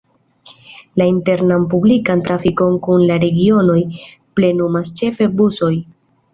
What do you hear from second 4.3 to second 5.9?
plenumas ĉefe busoj.